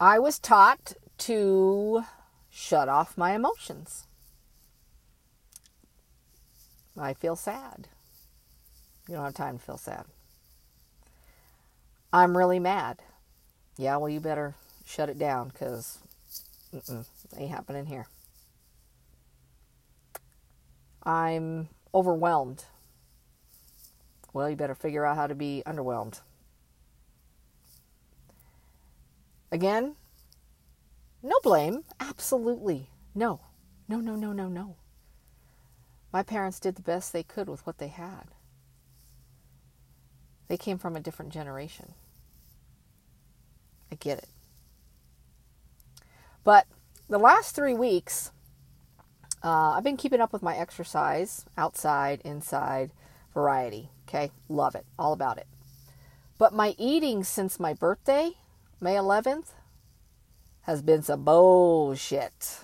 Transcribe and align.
I 0.00 0.20
was 0.20 0.38
taught 0.38 0.92
to 1.18 2.04
shut 2.50 2.88
off 2.88 3.18
my 3.18 3.34
emotions. 3.34 4.06
I 6.96 7.14
feel 7.14 7.34
sad. 7.34 7.88
You 9.08 9.16
don't 9.16 9.24
have 9.24 9.34
time 9.34 9.58
to 9.58 9.64
feel 9.64 9.76
sad. 9.76 10.04
I'm 12.12 12.36
really 12.36 12.60
mad. 12.60 13.02
Yeah, 13.76 13.96
well, 13.96 14.08
you 14.08 14.20
better 14.20 14.54
shut 14.86 15.08
it 15.08 15.18
down 15.18 15.48
because 15.48 15.98
ain't 17.36 17.50
happening 17.50 17.86
here. 17.86 18.06
I'm 21.02 21.68
overwhelmed. 21.92 22.64
Well, 24.32 24.48
you 24.48 24.56
better 24.56 24.74
figure 24.74 25.04
out 25.04 25.16
how 25.16 25.26
to 25.26 25.34
be 25.34 25.62
underwhelmed. 25.66 26.20
Again, 29.50 29.96
no 31.22 31.36
blame. 31.42 31.84
Absolutely. 32.00 32.90
No. 33.14 33.40
No, 33.88 34.00
no, 34.00 34.14
no, 34.14 34.32
no, 34.32 34.48
no. 34.48 34.76
My 36.12 36.22
parents 36.22 36.60
did 36.60 36.76
the 36.76 36.82
best 36.82 37.12
they 37.12 37.22
could 37.22 37.48
with 37.48 37.66
what 37.66 37.78
they 37.78 37.88
had. 37.88 38.28
They 40.48 40.56
came 40.56 40.78
from 40.78 40.96
a 40.96 41.00
different 41.00 41.32
generation. 41.32 41.94
I 43.92 43.96
get 43.96 44.18
it. 44.18 44.28
But 46.44 46.66
the 47.08 47.18
last 47.18 47.54
three 47.54 47.74
weeks, 47.74 48.32
uh, 49.42 49.72
I've 49.72 49.84
been 49.84 49.96
keeping 49.96 50.20
up 50.20 50.32
with 50.32 50.42
my 50.42 50.56
exercise 50.56 51.44
outside, 51.56 52.20
inside, 52.24 52.90
variety. 53.34 53.90
Okay, 54.08 54.30
love 54.48 54.74
it, 54.74 54.86
all 54.98 55.12
about 55.12 55.38
it. 55.38 55.46
But 56.38 56.54
my 56.54 56.74
eating 56.78 57.24
since 57.24 57.60
my 57.60 57.74
birthday, 57.74 58.32
May 58.80 58.94
11th, 58.94 59.52
has 60.62 60.82
been 60.82 61.02
some 61.02 61.24
bullshit. 61.24 62.60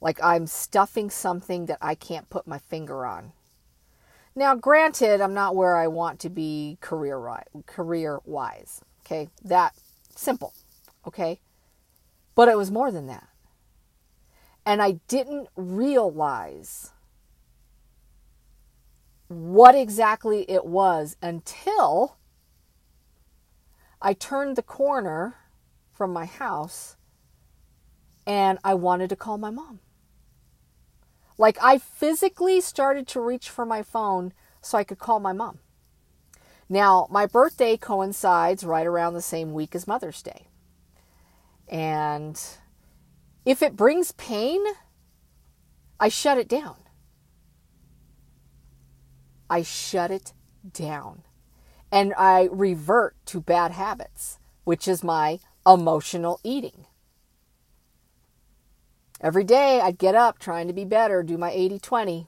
Like 0.00 0.22
I'm 0.22 0.46
stuffing 0.46 1.10
something 1.10 1.66
that 1.66 1.78
I 1.82 1.94
can't 1.94 2.30
put 2.30 2.46
my 2.46 2.58
finger 2.58 3.04
on. 3.04 3.32
Now, 4.34 4.54
granted, 4.54 5.20
I'm 5.20 5.34
not 5.34 5.56
where 5.56 5.76
I 5.76 5.88
want 5.88 6.20
to 6.20 6.28
be 6.28 6.78
career 6.80 7.20
career 7.66 8.20
wise. 8.24 8.82
Okay, 9.04 9.28
that 9.44 9.74
simple. 10.14 10.52
Okay, 11.06 11.40
but 12.34 12.48
it 12.48 12.56
was 12.56 12.70
more 12.70 12.92
than 12.92 13.06
that, 13.06 13.28
and 14.64 14.82
I 14.82 15.00
didn't 15.08 15.48
realize 15.56 16.92
what 19.28 19.74
exactly 19.74 20.48
it 20.48 20.64
was 20.66 21.16
until 21.22 22.15
I 24.00 24.12
turned 24.12 24.56
the 24.56 24.62
corner 24.62 25.36
from 25.92 26.12
my 26.12 26.26
house 26.26 26.96
and 28.26 28.58
I 28.64 28.74
wanted 28.74 29.08
to 29.10 29.16
call 29.16 29.38
my 29.38 29.50
mom. 29.50 29.80
Like 31.38 31.58
I 31.62 31.78
physically 31.78 32.60
started 32.60 33.06
to 33.08 33.20
reach 33.20 33.48
for 33.48 33.64
my 33.64 33.82
phone 33.82 34.32
so 34.60 34.76
I 34.78 34.84
could 34.84 34.98
call 34.98 35.20
my 35.20 35.32
mom. 35.32 35.58
Now, 36.68 37.06
my 37.10 37.26
birthday 37.26 37.76
coincides 37.76 38.64
right 38.64 38.86
around 38.86 39.14
the 39.14 39.22
same 39.22 39.52
week 39.52 39.74
as 39.74 39.86
Mother's 39.86 40.22
Day. 40.22 40.48
And 41.68 42.40
if 43.44 43.62
it 43.62 43.76
brings 43.76 44.12
pain, 44.12 44.64
I 46.00 46.08
shut 46.08 46.38
it 46.38 46.48
down. 46.48 46.76
I 49.48 49.62
shut 49.62 50.10
it 50.10 50.32
down. 50.72 51.22
And 51.90 52.12
I 52.16 52.48
revert 52.50 53.14
to 53.26 53.40
bad 53.40 53.72
habits, 53.72 54.38
which 54.64 54.88
is 54.88 55.04
my 55.04 55.38
emotional 55.66 56.40
eating. 56.42 56.86
Every 59.20 59.44
day 59.44 59.80
I'd 59.80 59.98
get 59.98 60.14
up 60.14 60.38
trying 60.38 60.66
to 60.66 60.74
be 60.74 60.84
better, 60.84 61.22
do 61.22 61.38
my 61.38 61.50
80 61.50 61.78
20. 61.78 62.26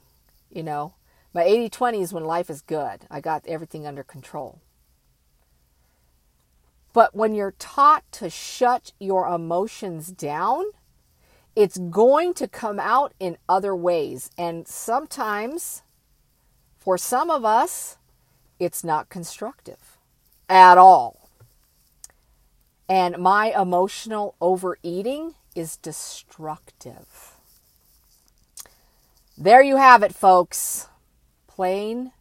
You 0.51 0.63
know, 0.63 0.95
my 1.35 1.43
80 1.43 1.69
20 1.69 2.03
is 2.03 2.13
when 2.13 2.25
life 2.25 2.49
is 2.49 2.63
good. 2.63 3.07
I 3.11 3.21
got 3.21 3.47
everything 3.47 3.87
under 3.87 4.03
control. 4.03 4.61
But 6.93 7.15
when 7.15 7.35
you're 7.35 7.55
taught 7.59 8.05
to 8.13 8.31
shut 8.31 8.93
your 8.99 9.29
emotions 9.29 10.09
down, 10.09 10.65
it's 11.55 11.79
going 11.79 12.35
to 12.35 12.49
come 12.49 12.81
out 12.81 13.13
in 13.21 13.37
other 13.49 13.77
ways. 13.77 14.31
And 14.39 14.67
sometimes, 14.67 15.83
for 16.79 16.97
some 16.97 17.31
of 17.31 17.45
us, 17.45 17.99
it's 18.59 18.83
not 18.83 19.09
constructive 19.09 19.99
at 20.49 20.79
all. 20.79 21.31
And 22.89 23.19
my 23.19 23.53
emotional 23.59 24.35
overeating 24.41 25.35
is 25.55 25.77
destructive. 25.77 27.37
There 29.37 29.63
you 29.63 29.77
have 29.77 30.03
it, 30.03 30.15
folks. 30.15 30.89
Plain 31.47 32.13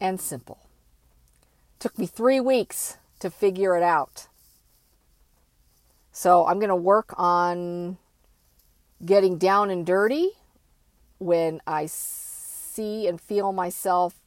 and 0.00 0.20
simple. 0.20 0.68
Took 1.78 1.98
me 1.98 2.06
three 2.06 2.40
weeks 2.40 2.96
to 3.18 3.30
figure 3.30 3.76
it 3.76 3.82
out. 3.82 4.28
So 6.12 6.46
I'm 6.46 6.58
going 6.58 6.68
to 6.68 6.76
work 6.76 7.12
on 7.18 7.98
getting 9.04 9.38
down 9.38 9.70
and 9.70 9.84
dirty 9.84 10.30
when 11.18 11.60
I 11.66 11.86
see 11.86 13.08
and 13.08 13.20
feel 13.20 13.52
myself 13.52 14.21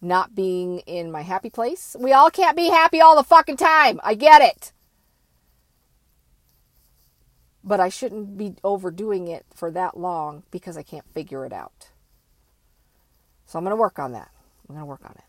not 0.00 0.34
being 0.34 0.80
in 0.80 1.10
my 1.10 1.22
happy 1.22 1.50
place. 1.50 1.96
We 1.98 2.12
all 2.12 2.30
can't 2.30 2.56
be 2.56 2.68
happy 2.68 3.00
all 3.00 3.16
the 3.16 3.22
fucking 3.22 3.56
time. 3.56 4.00
I 4.04 4.14
get 4.14 4.42
it. 4.42 4.72
But 7.64 7.80
I 7.80 7.88
shouldn't 7.88 8.38
be 8.38 8.54
overdoing 8.62 9.28
it 9.28 9.44
for 9.54 9.70
that 9.72 9.96
long 9.96 10.44
because 10.50 10.76
I 10.76 10.82
can't 10.82 11.04
figure 11.12 11.44
it 11.44 11.52
out. 11.52 11.90
So 13.46 13.58
I'm 13.58 13.64
going 13.64 13.76
to 13.76 13.80
work 13.80 13.98
on 13.98 14.12
that. 14.12 14.30
I'm 14.68 14.74
going 14.74 14.80
to 14.82 14.86
work 14.86 15.04
on 15.04 15.12
it. 15.16 15.27